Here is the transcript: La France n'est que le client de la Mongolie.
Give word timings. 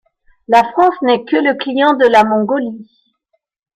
La 0.47 0.63
France 0.71 0.95
n'est 1.03 1.23
que 1.25 1.35
le 1.35 1.53
client 1.55 1.93
de 1.93 2.07
la 2.07 2.23
Mongolie. 2.23 2.89